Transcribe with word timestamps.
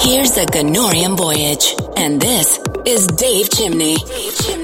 Here's 0.00 0.32
the 0.32 0.46
Ganorium 0.50 1.16
Voyage, 1.16 1.76
and 1.96 2.20
this 2.20 2.58
is 2.84 3.06
Dave 3.06 3.50
Chimney. 3.50 3.94
Dave 3.94 4.36
Chimney. 4.38 4.59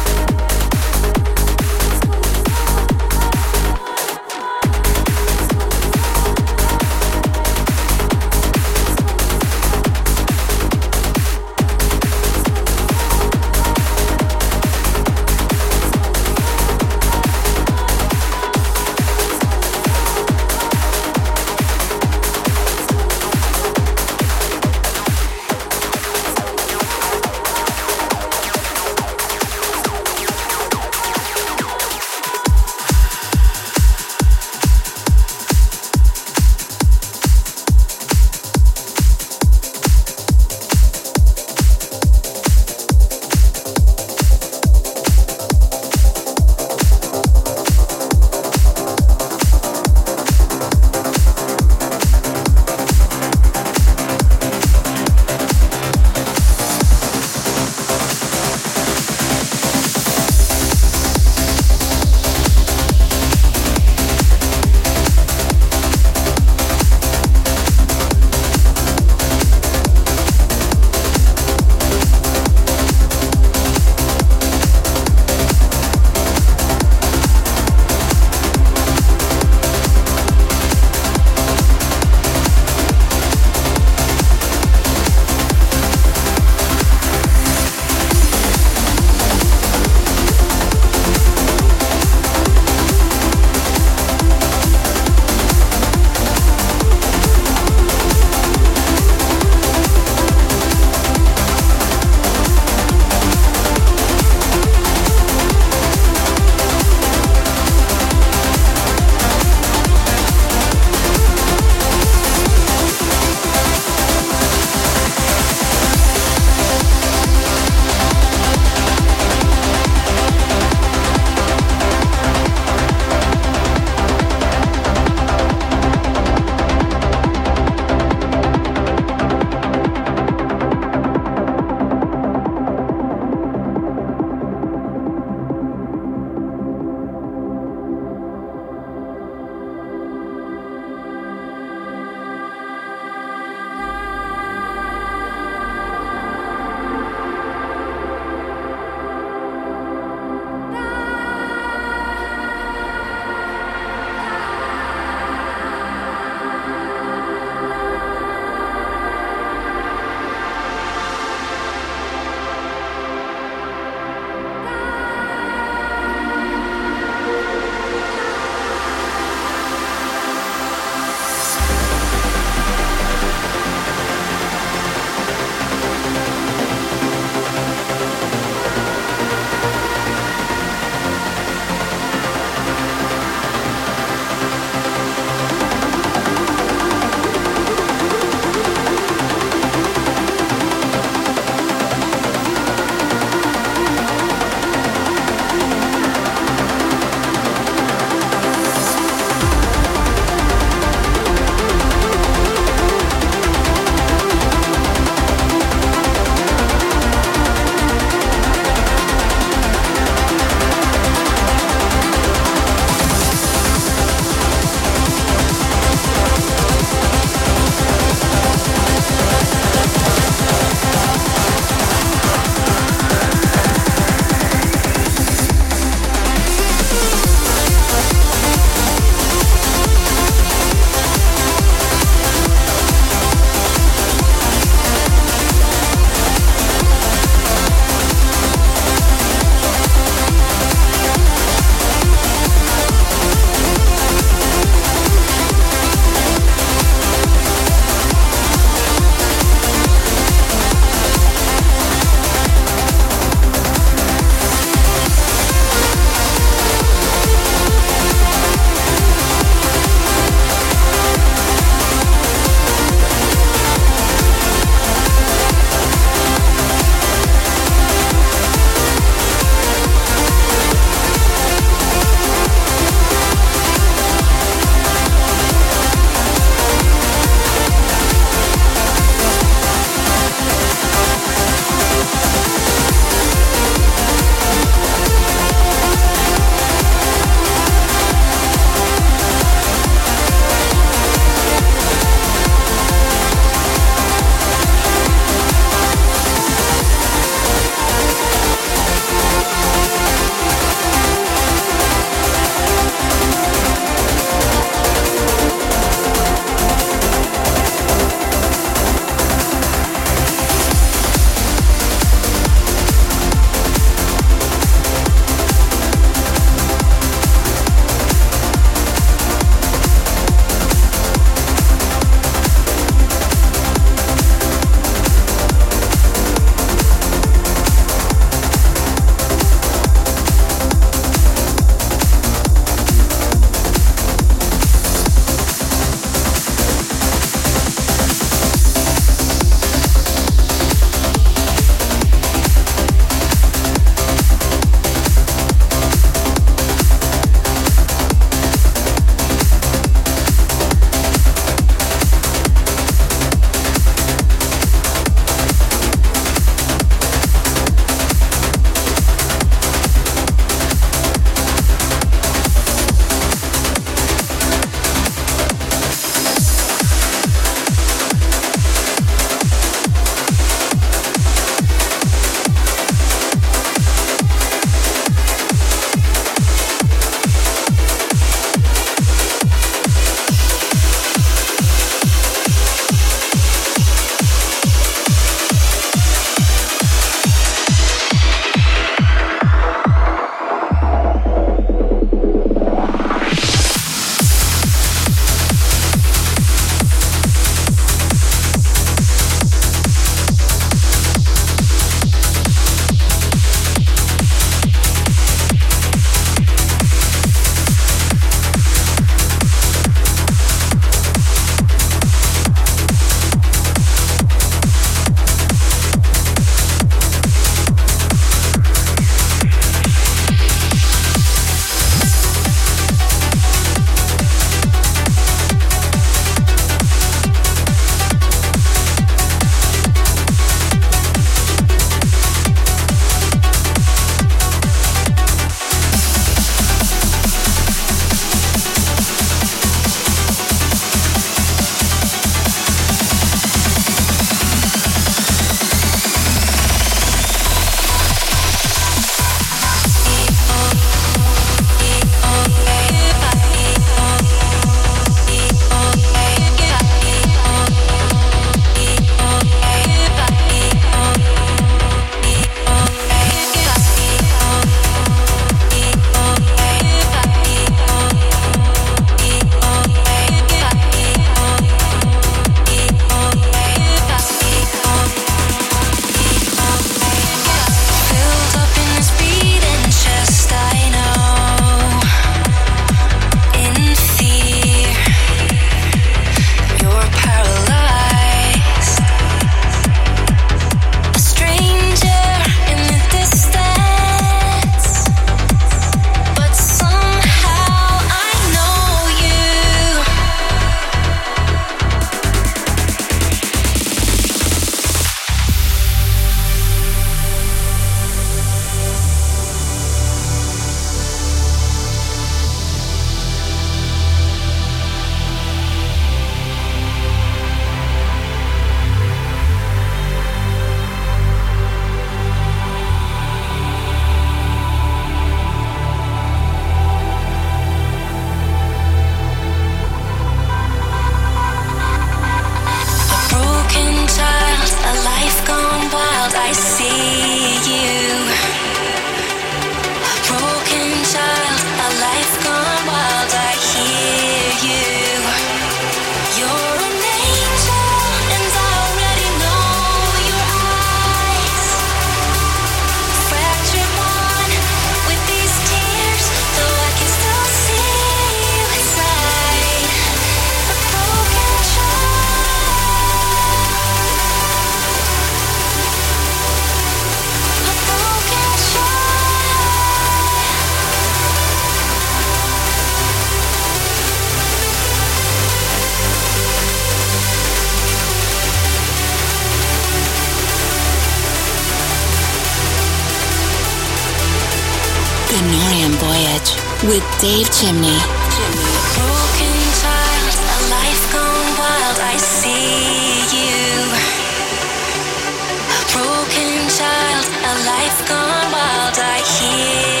Wild. 599.21 599.91
I 599.93 600.00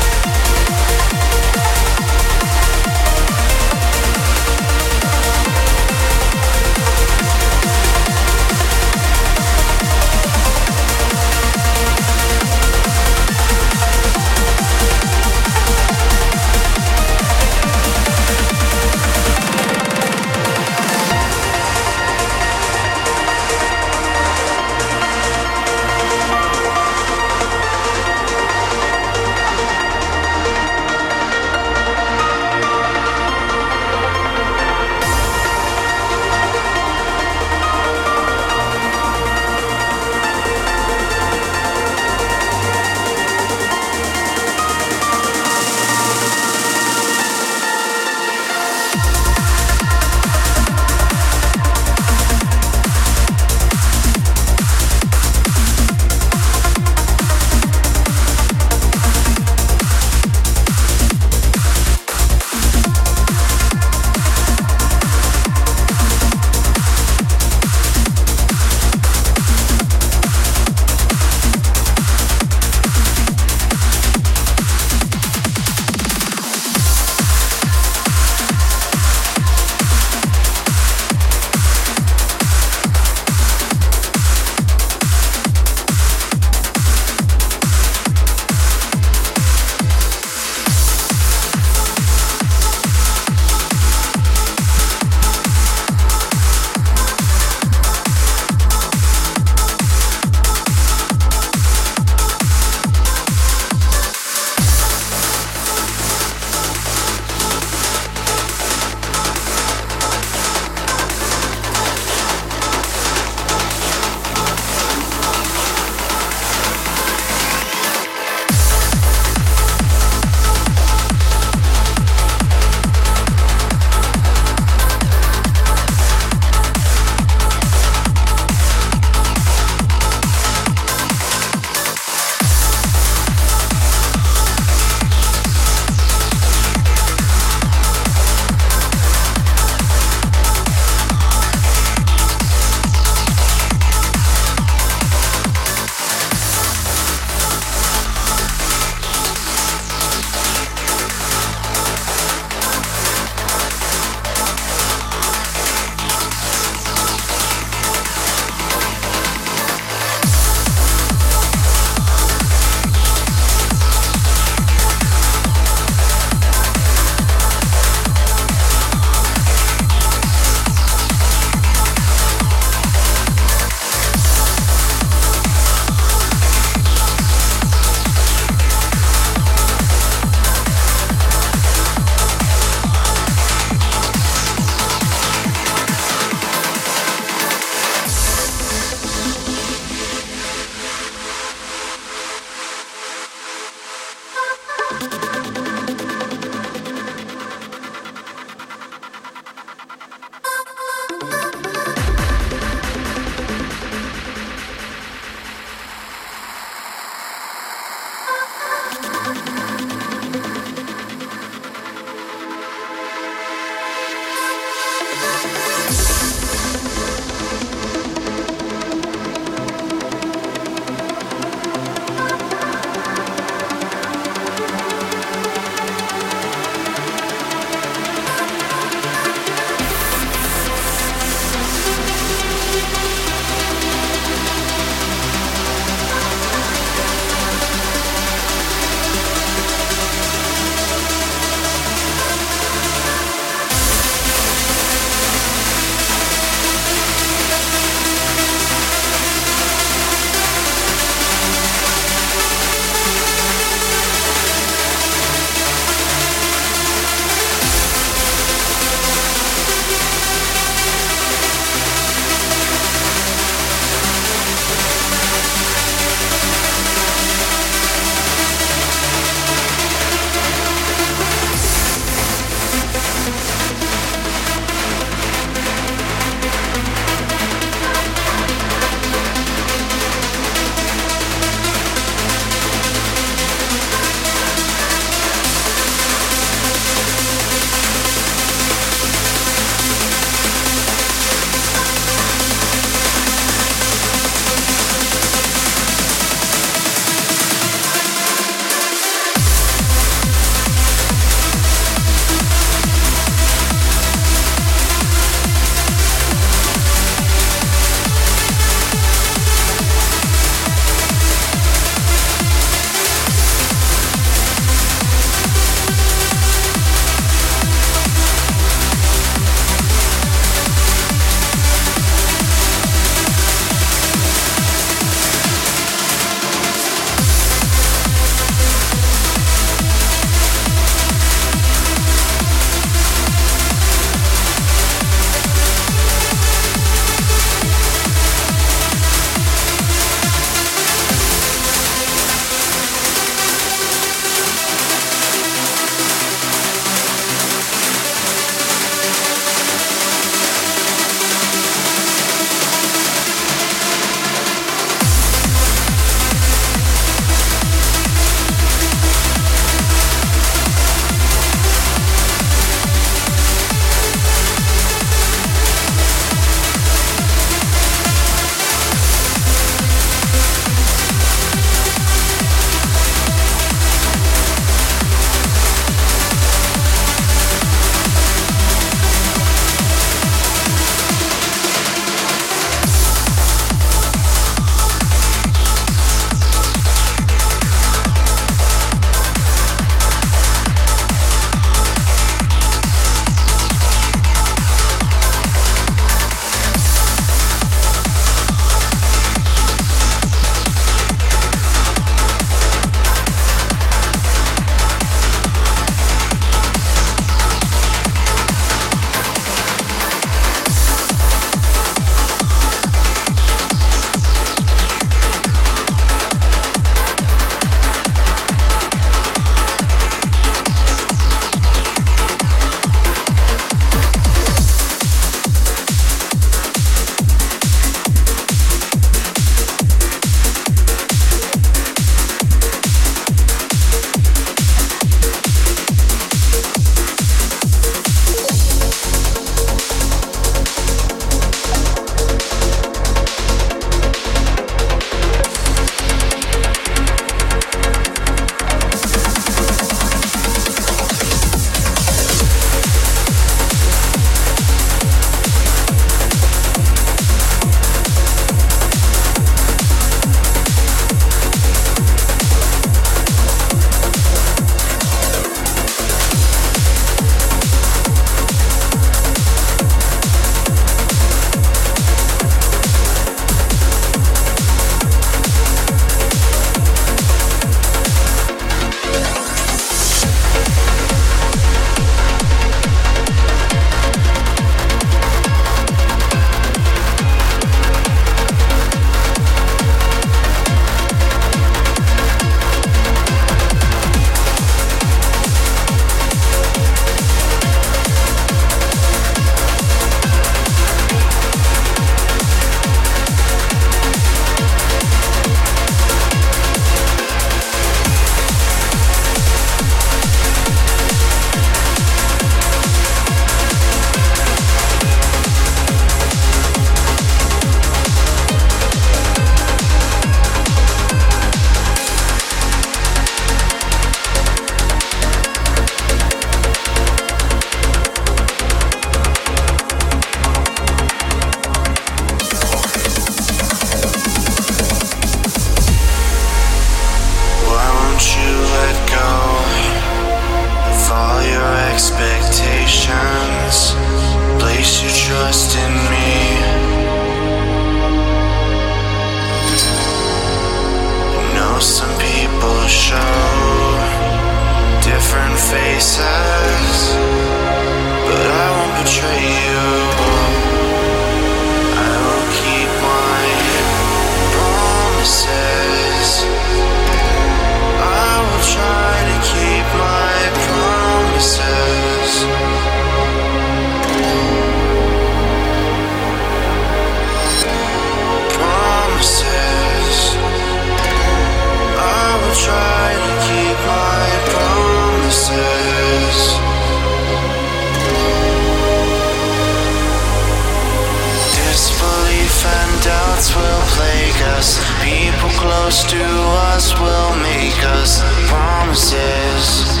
us 595.92 596.98
will 596.98 597.36
make 597.42 597.84
us 597.84 598.22
promises. 598.48 600.00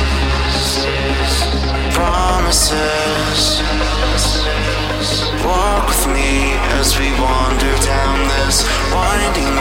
Promises. 1.92 3.60
Walk 5.44 5.88
with 5.88 6.06
me 6.16 6.56
as 6.80 6.98
we 6.98 7.12
wander 7.20 7.74
down 7.84 8.26
this 8.28 8.64
winding 8.92 9.51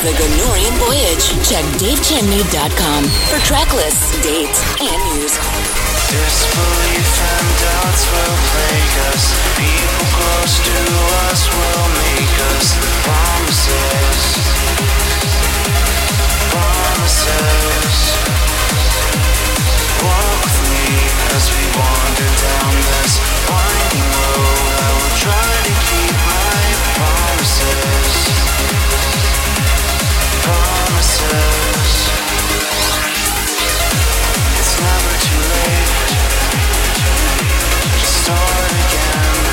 The 0.00 0.16
Ganorium 0.16 0.72
Voyage. 0.80 1.28
Check 1.44 1.60
DaveChimney.com 1.76 3.04
for 3.28 3.36
track 3.44 3.68
lists, 3.74 4.16
dates, 4.24 4.64
and 4.80 4.96
news. 5.12 5.36
Disbelief 6.08 7.04
and 7.20 7.48
doubts 7.60 8.08
will 8.08 8.36
plague 8.48 8.96
us. 9.12 9.24
People 9.60 10.08
close 10.16 10.56
to 10.64 10.80
us 11.28 11.52
will 11.52 11.88
make 12.00 12.32
us 12.56 12.80
promises. 13.04 14.40
Promises. 16.48 17.96
Walk 20.00 20.40
with 20.40 20.58
me 20.64 20.96
as 21.36 21.44
we 21.52 21.60
wander 21.76 22.30
down 22.40 22.72
this 22.88 23.20
winding 23.52 24.08
road. 24.16 24.64
I 24.80 24.96
will 24.96 25.12
try 25.20 25.52
to 25.60 25.72
keep 25.92 26.16
my 26.24 26.56
promises. 26.96 28.40
Promises. 30.42 32.10
It's 34.58 34.74
never 34.80 35.12
too 35.26 35.42
late 35.52 35.90
to 37.92 38.06
start 38.06 38.70
again. 38.70 39.49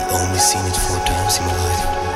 I've 0.00 0.12
only 0.12 0.38
seen 0.38 0.64
it 0.64 0.76
four 0.76 0.96
times 1.04 1.38
in 1.38 1.44
my 1.44 1.52
life. 1.52 2.09